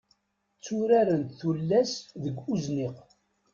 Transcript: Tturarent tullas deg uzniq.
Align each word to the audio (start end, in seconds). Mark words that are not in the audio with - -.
Tturarent 0.61 1.29
tullas 1.39 1.91
deg 2.23 2.35
uzniq. 2.53 2.97